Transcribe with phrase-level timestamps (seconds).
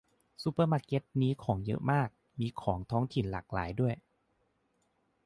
[0.43, 2.09] ซูเปอร์มาร์เก็ตนี้ของเยอะมาก
[2.39, 3.95] มีของท้องถิ่นหลากหลายด้วย